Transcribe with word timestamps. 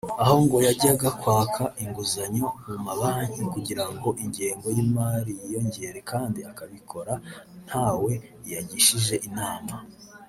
aho 0.23 0.35
ngo 0.45 0.57
yajyaga 0.67 1.09
kwaka 1.21 1.63
inguzanyo 1.83 2.47
mu 2.67 2.77
mabanki 2.85 3.41
kugirango 3.53 4.07
ingengo 4.23 4.67
y’imari 4.75 5.31
yiyongere 5.41 5.99
kandi 6.11 6.39
akabikora 6.49 7.13
ntawe 7.67 8.11
yagishije 8.51 9.15
inama 9.29 9.75